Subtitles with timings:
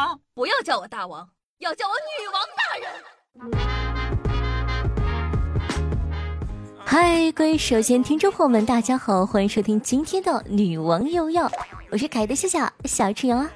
[0.00, 1.28] 王，不要叫我大王，
[1.58, 2.88] 要叫我女王大人。
[6.78, 11.52] 嗨，各位首先听众朋友们，大家好，欢迎收听今天的女王又要，
[11.90, 13.50] 我是凯的笑笑小春瑶啊。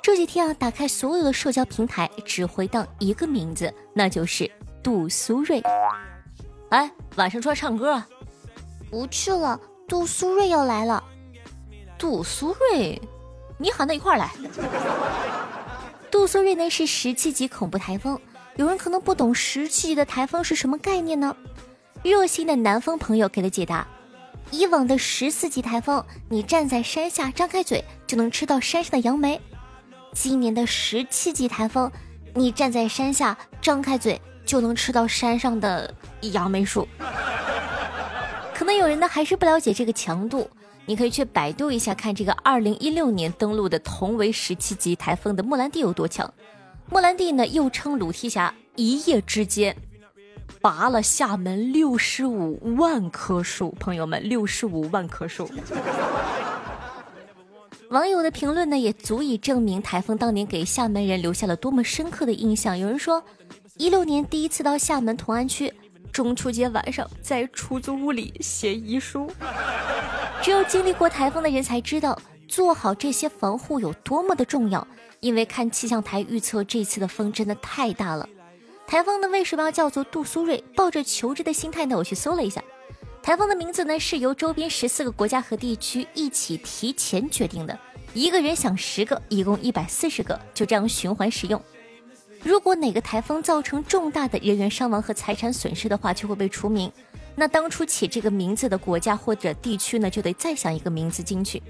[0.00, 4.50] 这几天啊，打开所有的社交平台，只回荡一个名字，那就是
[4.82, 5.62] 杜苏芮。
[6.70, 8.02] 哎，晚上出来唱歌？
[8.90, 11.04] 不去了，杜苏芮要来了。
[11.98, 12.98] 杜苏芮，
[13.58, 14.30] 你喊他一块来。
[16.10, 18.20] 杜苏芮呢是十七级恐怖台风，
[18.56, 21.34] 有人可能不懂十七级的台风是什么概念呢？
[22.02, 23.86] 热心的南方朋友给了解答：
[24.50, 29.38] 以往的十四级台风，你站在山下张开嘴就能吃到山上的杨梅；
[30.12, 31.90] 今年的十七级台风，
[32.34, 36.86] 你站在山下张开嘴就能吃到山上的杨梅树。
[38.52, 40.50] 可能有人呢还是不了解这个强度。
[40.84, 46.32] 你可以去百度一下，看这个二零一六年登陆的同为十七级台风的莫兰蒂有多强。
[46.90, 49.76] 莫兰蒂呢，又称鲁提辖，一夜之间
[50.60, 53.70] 拔了厦门六十五万棵树。
[53.78, 55.48] 朋友们，六十五万棵树。
[57.90, 62.76] 网友的评论呢，也足以证明台风当年给厦门人留下了多么深刻的印象。
[62.76, 63.22] 有人说，
[63.76, 65.72] 一六年第一次到厦门同安区，
[66.10, 69.30] 中秋节晚上在出租屋里写遗书。
[70.42, 74.84] 只有经历过台风的人才知道，做好这些防护有多么的重要。
[75.20, 78.28] 因为看气象台预测，这次的风真的太大了。
[78.84, 80.60] 台风呢为什么要叫做杜苏芮？
[80.74, 82.60] 抱着求知的心态呢，我去搜了一下，
[83.22, 87.78] 台风的名字呢是由周边十四个国家和地区一起提前决定的。
[88.12, 91.62] 一个人想十个，一共一百四十个，就这样循环使用。
[92.42, 96.90] 如果哪个台风造成重大的人员伤亡和财产损失的话，就会被除名。
[97.34, 101.62] 那当初起这个名字的国家或者地区呢，就得再想一个名字进去。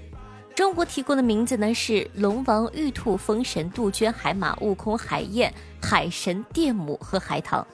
[0.55, 7.65] 中国提供的名字呢是龙王、玉兔、风神、杜鹃、海马、悟空、海燕、海神、电母和海棠。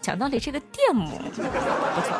[0.00, 2.18] 讲道理，这个电母不错。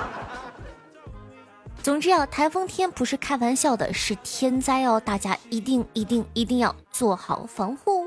[1.83, 8.07] 总之啊，台风天不是开玩笑的，是天灾哦，大家一定一定一定要做好防护。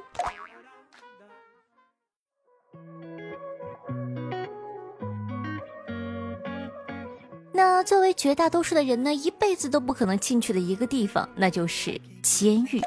[7.83, 12.81] 作为绝大多数的人呢，一辈子都不可能进去的一个地方，那就是监狱。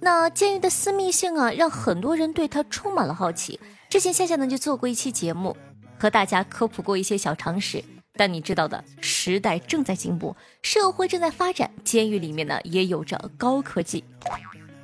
[0.00, 3.58] 那监狱的私密性啊，让很多人对它充满了好奇。
[3.88, 5.56] 之前夏夏呢就做过一期节目，
[5.98, 7.82] 和大家科普过一些小常识。
[8.14, 14.04] 但你知道的，时代正在进步，社会正在发展，监狱里面呢也有着高科技。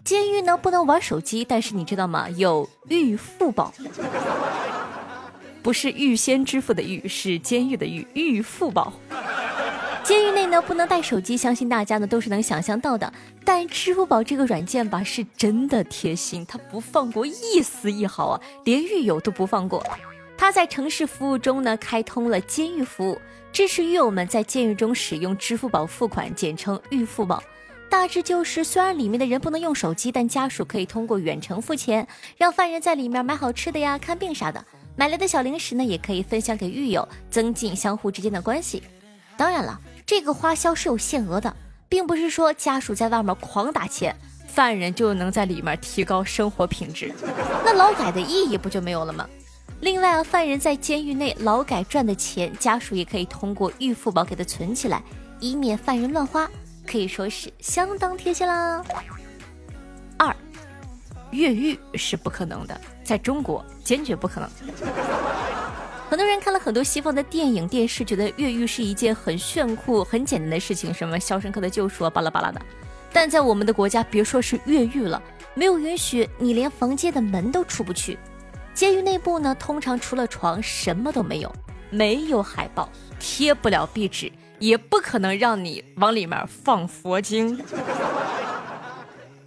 [0.04, 2.28] 监狱呢不能玩手机，但是你知道吗？
[2.30, 3.72] 有预付宝。
[5.62, 8.06] 不是预先支付的预，是监狱的预。
[8.14, 8.92] 预付宝。
[10.06, 13.12] 监狱内呢不能带手机，相信大家呢都是能想象到的。
[13.44, 19.84] 但支付宝这个软件吧，是真的贴心，它不放过一丝一毫啊，连狱友都不放过。
[20.38, 23.20] 它在城市服务中呢开通了监狱服务，
[23.52, 27.42] 支持狱友们在监狱中使用支付宝付款，简称预付宝。
[27.90, 32.06] 大致就是虽然里面的人不能用手机，但家属可以通过远程付钱，
[32.36, 34.64] 让犯人在里面买好吃的呀、看病啥的。
[34.94, 38.84] 买来的小零食呢，也可以分享给狱友，增进相互之间的关系。
[39.36, 41.54] 当然了，这个花销是有限额的，
[41.88, 44.16] 并不是说家属在外面狂打钱，
[44.46, 47.12] 犯人就能在里面提高生活品质，
[47.64, 49.28] 那劳改的意义不就没有了吗？
[49.80, 55.02] 另外啊，犯人在监狱内劳改赚的钱，家属也可以通过预付宝给他存起来，
[55.38, 56.48] 以免犯人乱花，
[56.86, 58.82] 可以说是相当贴心啦。
[60.16, 60.34] 二。
[61.32, 64.48] 越狱是不可能的，在中国坚决不可能。
[66.08, 72.62] 很多人看了很多西方的电影电视，觉得越狱是一件很炫酷、很简单的事情，什么《肖申克的救赎》啊，巴拉巴拉的。
[73.12, 75.20] 但在我们的国家，别说是越狱了，
[75.54, 78.16] 没有允许你连房间的门都出不去。
[78.72, 81.52] 监狱内部呢，通常除了床什么都没有，
[81.90, 82.88] 没有海报，
[83.18, 84.30] 贴不了壁纸，
[84.60, 87.60] 也不可能让你往里面放佛经。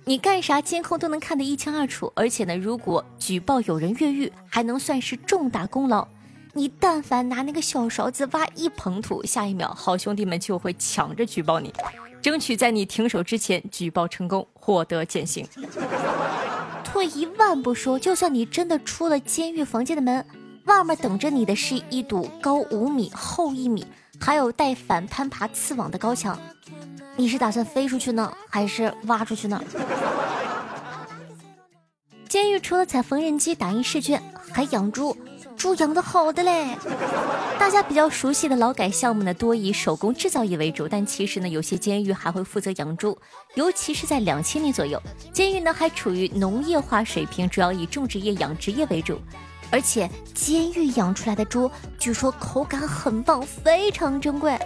[0.04, 6.06] 你干啥监控都能看得一清二楚，而且呢，如果举报有人越狱，还能算是重大功劳。
[6.54, 11.74] 你但凡拿那个小勺子挖一捧土，下一秒好兄弟们就会抢着举报你，
[12.22, 15.48] 争取在你停手之前举报成功，获得减刑。
[16.84, 20.26] 退一万步说，就算你真的出了监狱房间的门，
[20.66, 23.86] 外面等着你的是一堵高五米、厚一米，
[24.20, 26.38] 还有带反攀爬刺网的高墙。
[27.16, 29.62] 你是打算飞出去呢，还是挖出去呢？
[32.28, 34.22] 监狱除了采缝纫机、打印试卷，
[34.52, 35.16] 还养猪。
[35.60, 36.78] 猪养的好的嘞。
[37.60, 43.16] 大家比较熟悉的劳改项目呢，多以手工制造业为主，但其实呢，有些监狱还会负责养猪，
[43.56, 45.00] 尤其是在两千年左右，
[45.34, 49.20] 监狱呢还处于农业化水平，主要以种植业、养殖业为主。
[49.70, 51.70] 而且监狱养出来的猪，
[52.00, 54.58] 据说口感很棒，非常珍贵。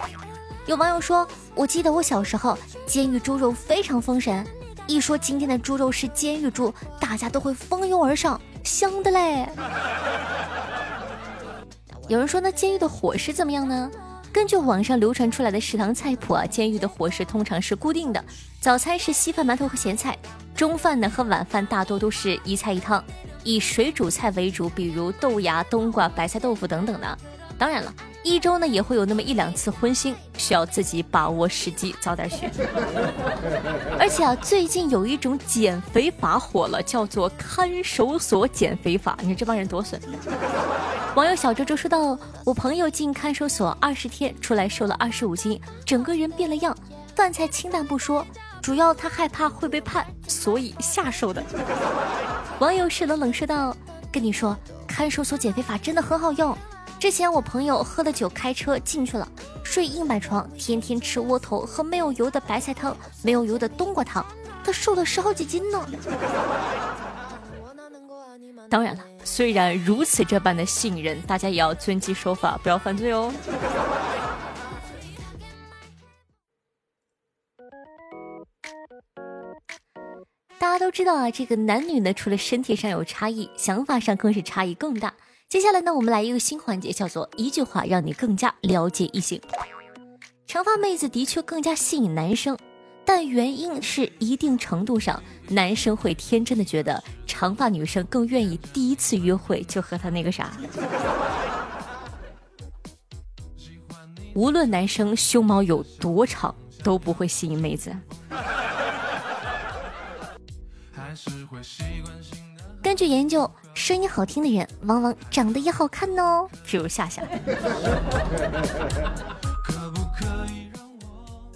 [0.66, 1.26] 有网友说
[1.56, 2.56] ：“我记得我小时候，
[2.86, 4.46] 监狱猪肉非常丰神，
[4.86, 9.46] 一说今天的猪肉是监狱猪，大家都会蜂拥而上，香的嘞。”
[12.08, 13.90] 有人说：“那监狱的伙食怎么样呢？”
[14.30, 18.22] 根据网上流传出来的食堂菜谱啊，监狱的伙食通常是固定的，
[18.60, 20.18] 早餐是稀饭、馒头和咸菜，
[20.54, 23.02] 中饭呢和晚饭大多都是一菜一汤。
[23.42, 27.18] 以水煮菜为主，比如豆芽、冬瓜、白菜、豆腐等等的。
[27.56, 32.50] 当然了，一周呢也会有那么一两次荤腥，需要自己把握时机，早点学。
[33.98, 39.16] 而且啊，最近有一种减肥法火了，叫做看守所减肥法。
[39.20, 40.00] 你说这帮人多损！
[41.14, 46.76] 网友小周周说道：“我朋友进看守所二十天，出来瘦了二十五斤，整个人变了样，
[47.14, 48.26] 饭菜清淡不说。”
[48.60, 51.40] 主要他害怕会被判，所以下手的。
[52.58, 53.76] 网友是冷冷说道
[54.10, 54.56] ：“跟你说，
[54.88, 56.56] 看守所减肥法真的很好用。
[56.98, 59.28] 之前我朋友喝了酒开车进去了，
[59.62, 64.24] 睡硬板床，天天吃窝头和没有油的白菜汤，没有油的冬瓜汤，
[64.64, 65.86] 他瘦了十好几斤呢。
[68.70, 73.32] 当然了，虽然如此这般的信任，大家也要遵纪守法，不要犯罪哦。
[80.58, 85.14] ”大家都知道啊，这个男女呢，除了身体上有差异，想法上更是差异更大。
[85.48, 89.40] 接下来呢，我们来一个新环节，叫做一句话让你更加了解异性。
[90.46, 92.56] 长发妹子的确更加吸引男生，
[93.06, 100.52] 但原因是一定程度上，男生会天真的觉得长发女生更愿意第一次约会就和他那个啥。
[104.34, 107.94] 无论男生胸毛有多长，都不会吸引妹子。
[112.82, 117.22] 根据研究，声音好听的人往往长得也好看哦，譬如夏夏。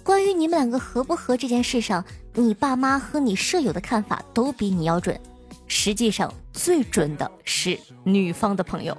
[0.09, 2.03] 关于你们两个合不合这件事上，
[2.33, 5.15] 你爸妈和你舍友的看法都比你要准。
[5.67, 8.97] 实际上，最准的是女方的朋友。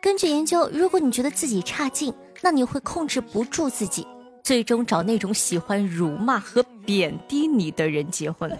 [0.00, 4.06] 根据研究，如果你觉得自己差劲，那你会控制不住自己。
[4.46, 8.56] 最终找那种喜欢辱骂和贬低你的人结婚，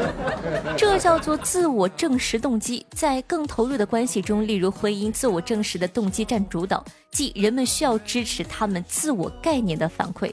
[0.74, 2.86] 这叫做自我证实动机。
[2.92, 10.32] 在更投入的关系中，例如婚姻，自我证实的动机占主导，即人们需要支持他们自我概念的反馈。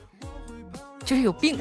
[1.03, 1.59] 就是有病。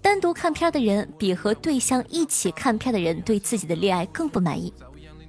[0.00, 4.72] 单独看片的人比和对象一起看片的人对自己的恋爱更不满意。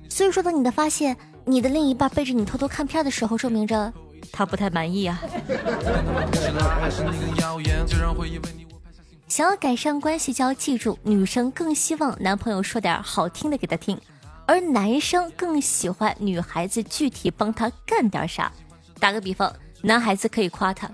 [0.07, 1.17] 所以说，等你的发现。
[1.49, 3.91] 你的另一半背着你偷偷看片的时候，说明着
[4.31, 5.19] 他不太满意啊。
[9.27, 13.99] 想要改善关系，就要记住，女生更希望男朋友说点好听的给她听，
[14.45, 18.51] 而男生更喜欢女孩子具体帮他干点啥。
[18.99, 19.51] 打个比方，
[19.81, 20.87] 男孩子可以夸她：“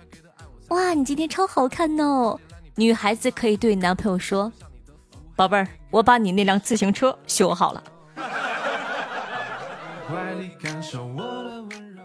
[0.70, 2.40] 哇，你今天超好看哦。”
[2.76, 4.50] 女孩子可以对男朋友说
[5.36, 7.84] ：“宝贝儿，我把你那辆自行车修好了。”
[10.08, 12.04] 怀里感受我的温柔。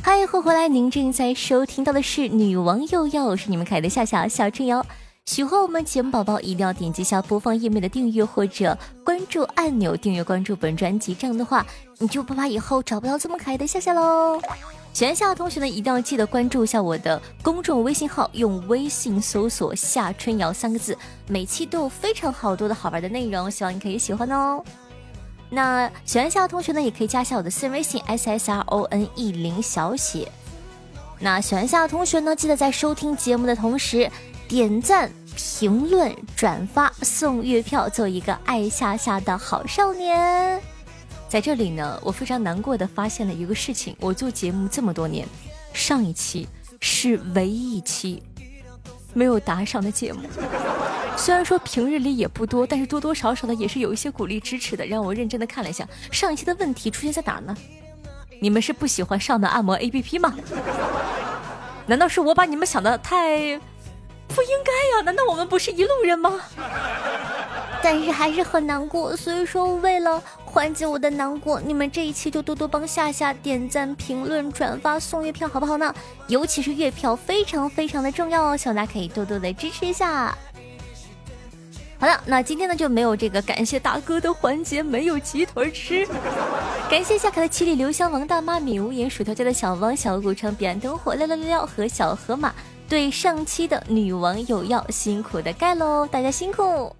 [0.00, 0.68] 嗨，欢迎回来！
[0.68, 4.86] 您正在收听到的是《女王又要》，我是你们可爱的夏夏小春瑶。
[5.24, 11.12] 喜欢我们节目宝宝，一定要点击下播放页面的订阅或者关注按钮，订阅关注本专辑。
[11.16, 11.66] 这样的话，
[11.98, 14.40] 你就不怕以后找不到这么可爱的夏夏喽。
[14.92, 20.96] 喜欢夏的同学呢，一定要记得关注一下我的公众微信号，用微信搜索“夏春瑶”三个字，
[21.28, 24.62] 每期都有非常好多的好玩的内容，希望你可以喜欢哦。
[25.48, 30.30] 那喜欢夏的同学呢，也可以加一下我的私人微信 s s r o n e 零小写。
[31.18, 34.10] 那喜欢夏的同学呢，记得在收听节目的同时
[34.46, 40.71] 点赞、评论、转发、送月票，做一个爱夏夏的好少年。
[41.32, 45.26] 在这里呢，我非常难过的发现了一个事情：我做节目这么多年，
[45.72, 46.46] 上一期
[46.78, 48.22] 是唯一一期
[49.14, 50.28] 没有打赏的节目。
[51.16, 54.84] 虽然说平日里也不多，但是多多少少的也是有一些鼓励支持的。
[54.84, 57.56] 让我认真的看了一下，上一期的问题出现在哪呢？
[58.38, 60.34] 你们是不喜欢上的按摩 APP 吗？
[61.86, 63.58] 难道是我把你们想的太
[64.28, 65.02] 不应该呀？
[65.02, 66.38] 难道我们不是一路人吗？
[67.82, 69.16] 但是还是很难过。
[69.16, 75.94] 所以说，为了缓解我的难过，你们这一期就多多帮夏夏点赞、评论、转发、送月票，好不好呢？
[76.28, 80.36] 尤其是月票，非常非常的重要哦，希望大家可以多多的支持一下。
[81.98, 86.06] 好了，那今天呢就没有这个感谢大哥的环节，没有鸡腿吃。
[86.90, 92.52] 感谢夏卡的七里留香、王大妈、米无言、薯条家的小汪、小古城、彼岸灯火、六六六六和小河马
[92.88, 96.94] 对上期的女王有要辛苦的盖喽，大家辛苦。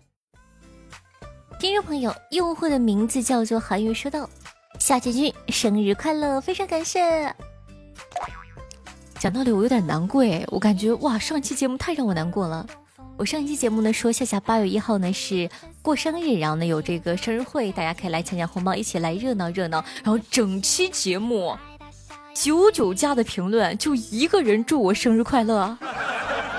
[1.62, 4.28] 听众朋友，用户的名字叫做韩月，说道
[4.80, 7.32] ：“夏建军生日快乐，非常感谢。
[9.20, 12.66] 讲道理，我有点难过哎，我感觉哇，上期节目太让我难过了。
[13.16, 15.48] 我上一期节目呢说夏夏八月一号呢是
[15.82, 19.84] 过生日，然后呢有这个生日会，大家可以来抢抢红包，一起来热闹热闹。
[20.02, 21.56] 然后整期节目
[22.34, 25.78] 九九加的评论，就一个人祝我生日快乐。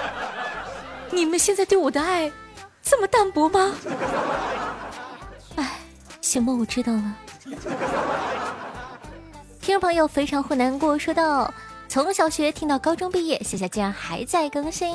[1.11, 2.31] 你们现在对我的爱
[2.81, 3.75] 这么淡薄吗？
[6.33, 7.15] 哎，行吧，我知道了。
[9.61, 11.53] 听众朋友非常会难过，说道：
[11.87, 14.91] 从小学听到高中毕业，夏夏竟然还在更新。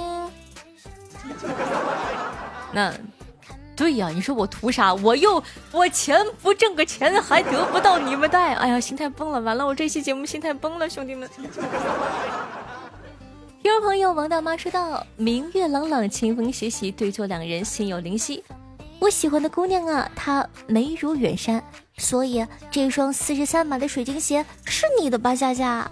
[2.72, 2.92] 那，
[3.76, 4.92] 对呀，你说我图啥？
[4.94, 5.40] 我又
[5.70, 11.30] 我钱不挣个钱，还得不到你们带，哎呀，心态崩了，完了，我这期节目心态崩了，兄弟们。
[13.62, 18.42] 听众朋友王大妈说道：“明月朗朗，清风习习，对坐两人，心有灵犀。
[19.00, 21.62] 我喜欢的姑娘啊，她眉如远山，
[21.96, 25.90] 所以这双四十三码的水晶鞋是你的吧，夏夏？”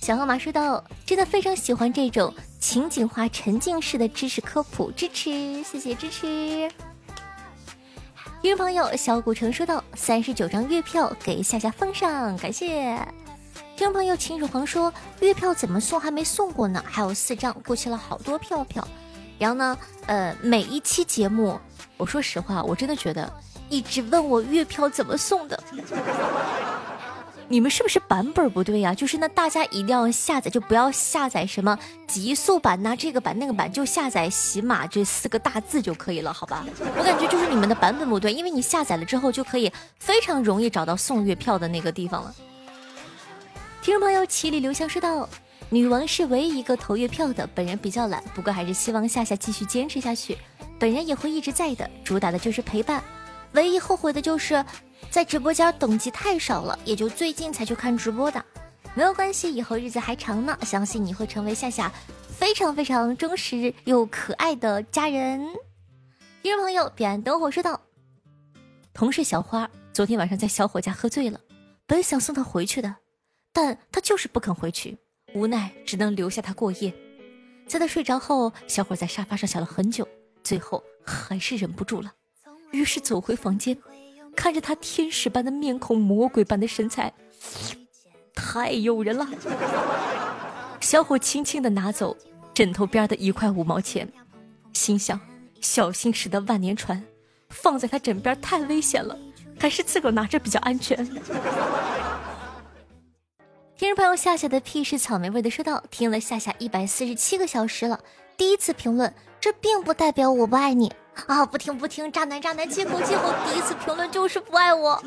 [0.00, 6.70] 小河马说道：“真的非常喜欢这种。”情景化、沉浸式的知识科普，支持，谢谢支持。
[8.42, 12.96] 听众朋友小古城说道：“三十九张月票给夏夏奉上，感谢。”
[13.76, 16.84] 听众朋友秦始皇说：“月票怎么送还没送过呢？
[16.86, 18.86] 还有四张，过期了好多票票。”
[19.40, 21.58] 然后呢，呃，每一期节目，
[21.96, 23.32] 我说实话，我真的觉得
[23.70, 25.58] 一直问我月票怎么送的。
[27.48, 28.94] 你们是不是版本不对呀？
[28.94, 36.64] 就是那大家一定要下载，就不要下载什么极速版呐，这个版那个版，就下载喜马这四个大字就可以了，好吧？
[36.96, 42.32] 我感觉就是你们的版本不对，因为你下载了之后就可以非常容易找到送月票的那个地方了。
[43.82, 45.28] 听众朋友，七里留香说道
[45.70, 50.36] ：“女王是唯一一个投月票的，本人比较懒，不过还是希望夏夏继续坚持下去，
[50.78, 53.02] 本人也会一直在的，主打的就是陪伴。
[53.52, 54.64] 唯一后悔的就是。”
[55.10, 58.44] 在直播间等级太少了，也就最近才去看直播的。
[58.94, 61.90] 没有关系，以后日子还长呢，相信你会成为夏夏
[62.28, 65.40] 非常非常忠实又可爱的家人。
[66.42, 67.80] 听众朋友，彼岸灯火说道
[68.94, 71.40] ：“同事小花昨天晚上在小伙家喝醉了，
[71.86, 72.94] 本想送他回去的，
[73.52, 74.96] 但他就是不肯回去，
[75.34, 76.92] 无奈只能留下他过夜。
[77.66, 80.06] 在他睡着后，小伙在沙发上想了很久，
[80.42, 82.12] 最后还是忍不住了，
[82.72, 83.76] 于是走回房间。”
[84.36, 87.12] 看着他天使般的面孔，魔鬼般的身材，
[88.32, 89.28] 太诱人了。
[90.80, 92.16] 小伙轻轻的拿走
[92.54, 94.10] 枕头边的一块五毛钱，
[94.72, 95.20] 心想：
[95.60, 97.04] 小心驶得万年船，
[97.50, 99.18] 放在他枕边太危险了，
[99.58, 101.04] 还是自个拿着比较安全。
[103.80, 107.98] 听众朋友夏夏的屁是草莓味的说道：听了夏夏一百四十七个小时了，
[108.36, 109.10] 第一次评论，
[109.40, 110.92] 这并不代表我不爱你。
[111.26, 111.46] 啊！
[111.46, 115.02] 不听不听，渣男渣男，接口接口，第一次评论就是不爱我。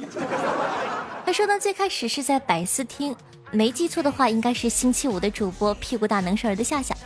[1.24, 3.16] 他说呢，最开始是在百思听，
[3.52, 6.98] 没记错的话，应该是星期五的主播屁股大能事儿的夏夏。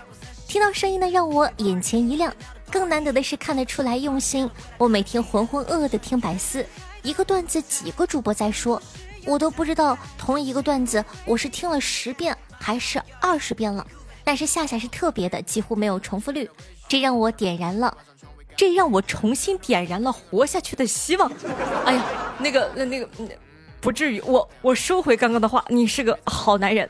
[0.47, 2.33] 听到声音呢，让我眼前一亮。
[2.71, 4.49] 更难得的是看得出来用心。
[4.77, 6.65] 我每天浑浑噩噩的听百思，
[7.03, 8.81] 一个段子几个主播在说，
[9.27, 13.85] 我都不知道同一个段子我是听了十遍还是二十遍了。
[14.23, 16.49] 但是夏夏是特别的，几乎没有重复率，
[16.87, 17.95] 这让我点燃了。
[18.55, 21.31] 这让我重新点燃了活下去的希望。
[21.85, 22.03] 哎呀，
[22.39, 23.07] 那个、那、那个，
[23.79, 24.19] 不至于。
[24.21, 26.89] 我我收回刚刚的话，你是个好男人。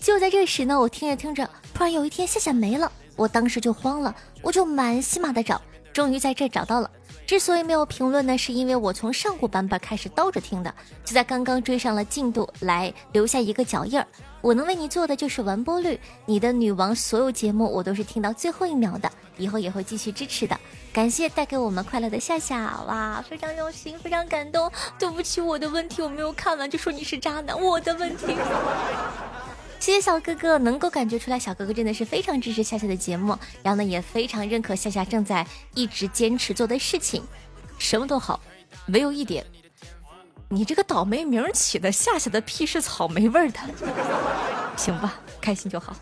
[0.00, 5.60] 就在这时呢，我听着听着，突然有一天夏夏没了，我当时就慌了，我就满西马的找，
[5.94, 6.90] 终于在这找到了。
[7.26, 10.74] 之所以没有评论呢，是因为我从上古版本开始倒着听的，
[11.06, 14.06] 就在刚刚追上了进度，来留下一个脚印儿。
[14.42, 20.58] 我能为你做的就是完播率，你的女王所有节目我都是听到最后一秒的，以后也会继续支持的。
[20.92, 24.70] 感谢带给我们快乐的夏夏，哇，非常用心，非常感动。
[24.98, 28.36] 对不起，我的问题我没有看完就说你是渣男，我的问题。
[29.84, 37.22] 谢谢小哥哥，能够感觉出来，小哥哥真的是非常支持夏夏的节目，然后呢，也非常认可夏夏正在一直坚持做的事情，
[37.76, 38.40] 什么都好，
[38.86, 39.44] 唯有一点，
[40.48, 43.60] 你这个倒霉名起的，夏夏的屁是草莓味的，
[44.74, 45.94] 行吧，开心就好。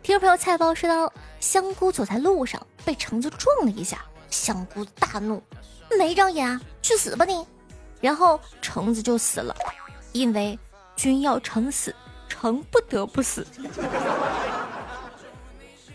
[0.00, 5.42] 听众朋友菜包说道：香菇走在路上被橙子撞了一下，香菇大怒，
[5.98, 7.44] 没长眼啊，去死吧你！
[8.00, 9.52] 然后橙子就死了，
[10.12, 10.56] 因为
[11.00, 11.94] 君要橙死，
[12.28, 13.46] 橙不得不死。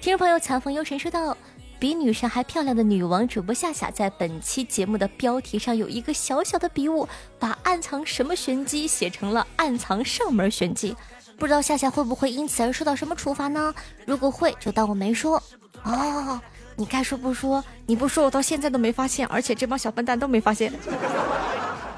[0.01, 1.37] 听众朋友残风幽神说道。
[1.77, 7.07] 比女神还漂亮的女王主播夏夏，在本期节目的标题上有一个小小的笔误，
[7.37, 10.95] 把暗藏什么玄机写成了暗藏上门玄机。
[11.37, 13.75] 不知道夏夏会不会因此而受到什么处罚呢？
[14.07, 15.35] 如果会，就当我没说。
[15.83, 16.39] 哦，
[16.75, 17.63] 你该说不说？
[17.85, 20.73] 你不说，我到现在都没发现，而且这帮小笨蛋都没发现。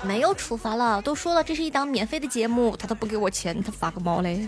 [0.04, 4.48] 没有处罚了，都说了这是一档免费的节目，他都不给我钱，他发个毛嘞！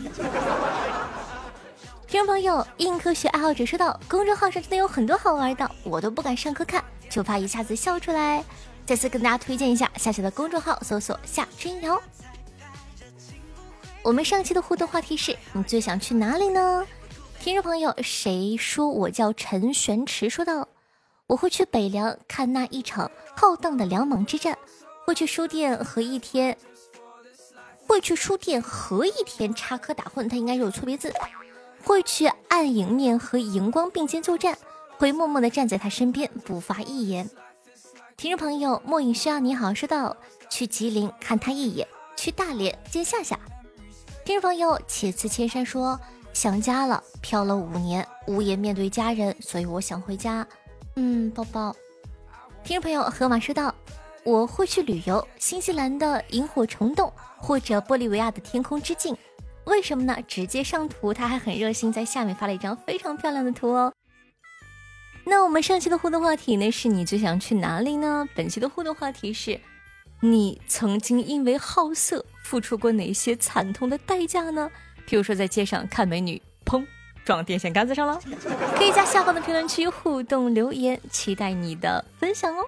[2.08, 8.44] 听众朋友，硬科学爱好者说道：“公众号上真的有很多好玩的，我都不敢上课看，就怕一下子笑出来。
[8.86, 12.02] 再次跟大家推荐一下夏夏的公众号，搜索夏春瑶。
[14.02, 16.84] 我们上期的互动话题是你最想去哪里呢？
[17.40, 20.30] 听众朋友，谁说我叫陈玄池？
[20.30, 20.68] 说道：
[21.28, 24.58] 我会去北凉看那一场浩荡的两莽之战，
[25.10, 26.56] 会去书店和一天，
[27.88, 31.12] 会去书店和一天插科打诨，他应该是有错别字。
[31.84, 34.56] 会去暗影面和荧光并肩作战，
[35.00, 37.28] 会默默的站在他身边，不发一言。
[38.18, 40.16] 听众朋友，莫影需要你好好，说道：
[40.48, 43.40] 去吉林看他一眼，去大连见夏夏。
[44.24, 46.00] 听众朋友，且次千山说
[46.34, 50.48] 想家了，漂了五年，无颜面对家人，所以我想回家。
[50.98, 51.76] 嗯，抱抱。
[52.64, 53.74] 听众朋友，河马说道：
[54.30, 59.18] 我会去旅游，新西兰的萤火虫洞，或者玻利维亚的天空之镜。
[59.66, 60.16] 为什么呢？
[60.28, 63.92] 直接上图，他还很热心，在下面发了一张非常漂亮的图哦。
[65.26, 66.70] 那我们上期的互动话题呢？
[66.70, 68.30] 是你最想去哪里呢？
[68.36, 69.60] 本期的互动话题是：
[70.20, 74.70] 你曾经因为好色付出过哪些惨痛的代价呢？
[75.08, 76.86] 比如说在街上看美女，砰，
[77.26, 78.22] 撞电线杆子上了。
[78.76, 82.64] 可以在下方的评论区互动留言，期待你的分享哦。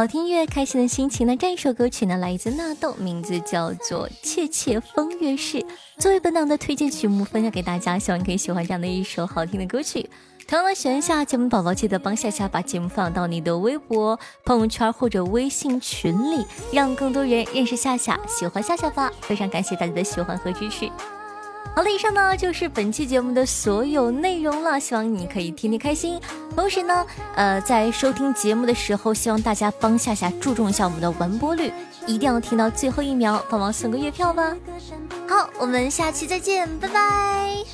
[0.00, 1.26] 好听音乐，开心的心情。
[1.26, 5.58] 那这一首歌曲呢，来自纳豆，名字叫做《切切风月事》，
[5.98, 7.98] 作为本档的推荐曲目，分享给大家。
[7.98, 10.08] 希望你可以喜欢这样的一首好听的歌曲。
[10.48, 19.12] 同样的，喜欢下节目宝宝，记得帮夏夏把节目放到你的微博、朋友圈或者微信群里，让更多人认识夏夏，喜欢夏夏吧。
[19.20, 20.90] 非常感谢大家的喜欢和支持。
[21.74, 26.20] 好了，以上呢就是本期节目的所有内容了，希望你可以天天开心。
[26.54, 31.72] 同时呢，呃，在收听节目的时候，希望大家帮夏夏注重一下我们的完播率，
[32.06, 34.54] 一定要听到最后一秒，帮忙送个月票吧。
[35.28, 37.64] 好，我们下期再见，拜拜。